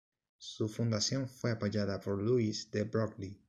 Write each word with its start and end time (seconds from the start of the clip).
Su 0.39 0.67
fundación 0.67 1.29
fue 1.29 1.51
apoyada 1.51 1.99
por 1.99 2.19
Louis 2.19 2.71
de 2.71 2.85
Broglie. 2.85 3.37